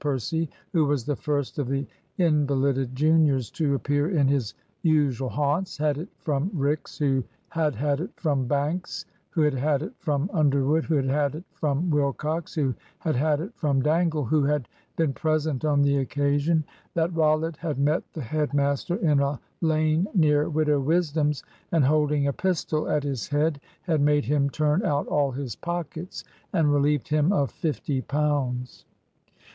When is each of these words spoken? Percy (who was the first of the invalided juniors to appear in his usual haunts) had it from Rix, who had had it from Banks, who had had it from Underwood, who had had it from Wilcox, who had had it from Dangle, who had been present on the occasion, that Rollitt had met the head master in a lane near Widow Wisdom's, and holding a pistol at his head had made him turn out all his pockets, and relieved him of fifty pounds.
Percy 0.01 0.49
(who 0.73 0.85
was 0.85 1.05
the 1.05 1.15
first 1.15 1.59
of 1.59 1.67
the 1.67 1.85
invalided 2.17 2.95
juniors 2.95 3.51
to 3.51 3.75
appear 3.75 4.09
in 4.09 4.27
his 4.27 4.55
usual 4.81 5.29
haunts) 5.29 5.77
had 5.77 5.99
it 5.99 6.07
from 6.17 6.49
Rix, 6.55 6.97
who 6.97 7.23
had 7.49 7.75
had 7.75 7.99
it 7.99 8.09
from 8.15 8.47
Banks, 8.47 9.05
who 9.29 9.43
had 9.43 9.53
had 9.53 9.83
it 9.83 9.93
from 9.99 10.27
Underwood, 10.33 10.85
who 10.85 10.95
had 10.95 11.05
had 11.05 11.35
it 11.35 11.43
from 11.51 11.91
Wilcox, 11.91 12.55
who 12.55 12.73
had 12.97 13.15
had 13.15 13.41
it 13.41 13.51
from 13.55 13.83
Dangle, 13.83 14.25
who 14.25 14.41
had 14.43 14.67
been 14.95 15.13
present 15.13 15.63
on 15.63 15.83
the 15.83 15.97
occasion, 15.97 16.63
that 16.95 17.13
Rollitt 17.13 17.57
had 17.57 17.77
met 17.77 18.01
the 18.11 18.21
head 18.23 18.55
master 18.55 18.95
in 18.95 19.19
a 19.19 19.39
lane 19.61 20.07
near 20.15 20.49
Widow 20.49 20.79
Wisdom's, 20.79 21.43
and 21.71 21.85
holding 21.85 22.25
a 22.25 22.33
pistol 22.33 22.89
at 22.89 23.03
his 23.03 23.27
head 23.27 23.61
had 23.83 24.01
made 24.01 24.25
him 24.25 24.49
turn 24.49 24.83
out 24.83 25.05
all 25.07 25.29
his 25.31 25.55
pockets, 25.55 26.23
and 26.51 26.73
relieved 26.73 27.09
him 27.09 27.31
of 27.31 27.51
fifty 27.51 28.01
pounds. 28.01 28.85